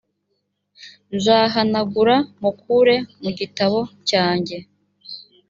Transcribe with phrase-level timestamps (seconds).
[1.15, 4.57] nzahanagura mukure mu gitabo cyanjye